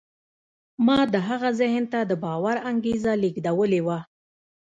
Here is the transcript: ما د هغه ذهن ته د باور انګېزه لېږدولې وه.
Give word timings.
ما 0.85 0.99
د 1.13 1.15
هغه 1.27 1.49
ذهن 1.59 1.83
ته 1.93 1.99
د 2.05 2.11
باور 2.23 2.55
انګېزه 2.71 3.11
لېږدولې 3.23 3.81
وه. 3.87 3.99